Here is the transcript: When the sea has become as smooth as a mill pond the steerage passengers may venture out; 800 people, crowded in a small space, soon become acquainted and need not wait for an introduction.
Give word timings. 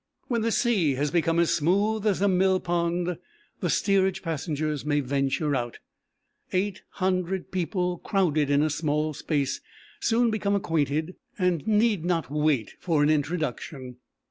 When 0.29 0.41
the 0.41 0.51
sea 0.51 0.95
has 0.95 1.11
become 1.11 1.37
as 1.37 1.53
smooth 1.53 2.07
as 2.07 2.23
a 2.23 2.27
mill 2.27 2.59
pond 2.59 3.19
the 3.59 3.69
steerage 3.69 4.23
passengers 4.23 4.83
may 4.83 4.99
venture 4.99 5.55
out; 5.55 5.77
800 6.51 7.51
people, 7.51 7.99
crowded 7.99 8.49
in 8.49 8.63
a 8.63 8.71
small 8.71 9.13
space, 9.13 9.61
soon 9.99 10.31
become 10.31 10.55
acquainted 10.55 11.17
and 11.37 11.67
need 11.67 12.03
not 12.03 12.31
wait 12.31 12.73
for 12.79 13.03
an 13.03 13.11
introduction. 13.11 13.97